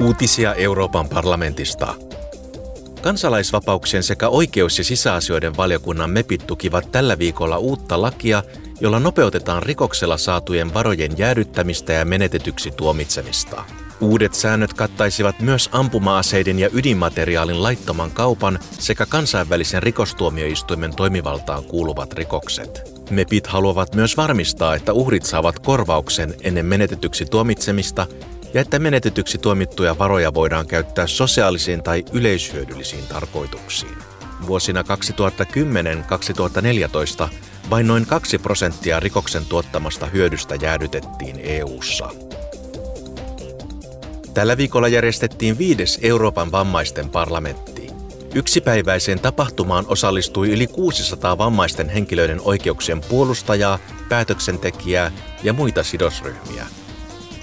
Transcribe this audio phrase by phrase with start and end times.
[0.00, 1.94] Uutisia Euroopan parlamentista.
[3.02, 8.42] Kansalaisvapauksien sekä oikeus- ja sisäasioiden valiokunnan MEPit tukivat tällä viikolla uutta lakia,
[8.80, 13.64] jolla nopeutetaan rikoksella saatujen varojen jäädyttämistä ja menetetyksi tuomitsemista.
[14.00, 23.00] Uudet säännöt kattaisivat myös ampuma-aseiden ja ydinmateriaalin laittoman kaupan sekä kansainvälisen rikostuomioistuimen toimivaltaan kuuluvat rikokset.
[23.10, 28.06] MEPit haluavat myös varmistaa, että uhrit saavat korvauksen ennen menetetyksi tuomitsemista
[28.54, 33.96] ja että menetetyksi tuomittuja varoja voidaan käyttää sosiaalisiin tai yleishyödyllisiin tarkoituksiin.
[34.46, 34.84] Vuosina
[37.26, 37.28] 2010-2014
[37.70, 42.08] vain noin 2 prosenttia rikoksen tuottamasta hyödystä jäädytettiin EU:ssa.
[44.34, 47.90] Tällä viikolla järjestettiin viides Euroopan vammaisten parlamentti.
[48.34, 53.78] Yksipäiväiseen tapahtumaan osallistui yli 600 vammaisten henkilöiden oikeuksien puolustajaa,
[54.08, 55.12] päätöksentekijää
[55.42, 56.66] ja muita sidosryhmiä.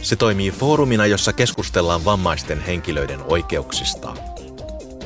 [0.01, 4.13] Se toimii foorumina, jossa keskustellaan vammaisten henkilöiden oikeuksista.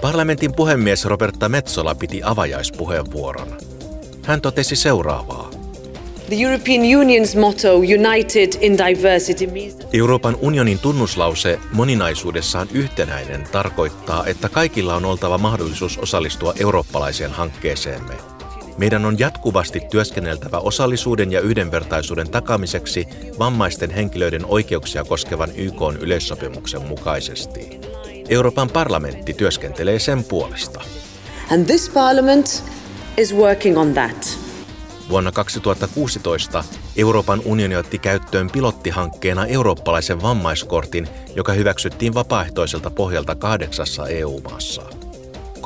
[0.01, 3.57] Parlamentin puhemies Roberta Metsola piti avajaispuheenvuoron.
[4.23, 5.49] Hän totesi seuraavaa.
[6.27, 14.49] The European Union's motto, United in Diversity, means Euroopan unionin tunnuslause moninaisuudessaan yhtenäinen tarkoittaa, että
[14.49, 18.34] kaikilla on oltava mahdollisuus osallistua eurooppalaiseen hankkeeseemme.
[18.77, 23.07] Meidän on jatkuvasti työskenneltävä osallisuuden ja yhdenvertaisuuden takamiseksi
[23.39, 27.79] vammaisten henkilöiden oikeuksia koskevan YK yleissopimuksen mukaisesti.
[28.29, 30.81] Euroopan parlamentti työskentelee sen puolesta.
[31.51, 32.63] and this Parliament
[33.17, 34.39] is working on that.
[35.09, 36.63] Vuonna 2016
[36.97, 45.04] Euroopan unioni otti käyttöön pilottihankkeena eurooppalaisen vammaiskortin, joka hyväksyttiin vapaaehtoiselta pohjalta kahdeksassa EU-maassa.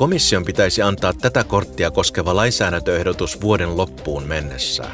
[0.00, 4.84] Komission pitäisi antaa tätä korttia koskeva lainsäädäntöehdotus vuoden loppuun mennessä.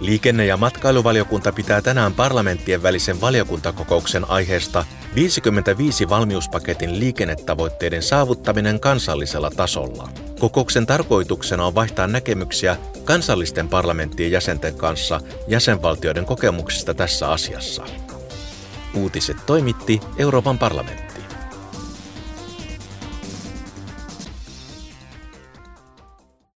[0.00, 4.84] Liikenne- ja matkailuvaliokunta pitää tänään parlamenttien välisen valiokuntakokouksen aiheesta
[5.14, 10.08] 55 valmiuspaketin liikennetavoitteiden saavuttaminen kansallisella tasolla.
[10.40, 17.84] Kokouksen tarkoituksena on vaihtaa näkemyksiä kansallisten parlamenttien jäsenten kanssa jäsenvaltioiden kokemuksista tässä asiassa.
[18.94, 21.13] Uutiset toimitti Euroopan parlamentti.